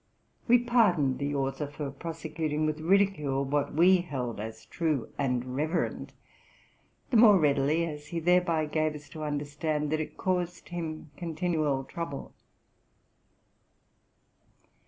We 0.47 0.57
pardoned 0.57 1.19
the 1.19 1.35
author 1.35 1.67
for 1.67 1.91
prosecuting 1.91 2.65
with 2.65 2.79
ridicule 2.79 3.45
what 3.45 3.75
we 3.75 3.97
held 3.97 4.39
as 4.39 4.65
true 4.65 5.13
and 5.15 5.55
reverend, 5.55 6.13
the 7.11 7.17
more 7.17 7.37
readily 7.37 7.85
as 7.85 8.07
he 8.07 8.19
thereby 8.19 8.65
gaye 8.65 8.95
us 8.95 9.07
to 9.09 9.21
understand 9.23 9.91
that 9.91 9.99
it 10.01 10.17
caused 10.17 10.69
him 10.69 11.11
continual 11.17 11.83
trouble. 11.83 12.33